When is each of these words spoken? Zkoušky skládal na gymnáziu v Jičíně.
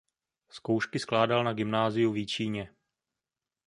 Zkoušky 0.49 0.99
skládal 0.99 1.43
na 1.43 1.53
gymnáziu 1.53 2.11
v 2.11 2.17
Jičíně. 2.17 2.73